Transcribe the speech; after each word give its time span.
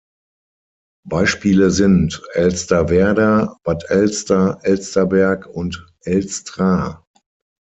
Beispiele 1.07 1.69
sind 1.69 2.23
Elsterwerda, 2.33 3.55
Bad 3.63 3.85
Elster, 3.91 4.57
Elsterberg 4.63 5.45
und 5.45 5.87
Elstra. 5.99 7.05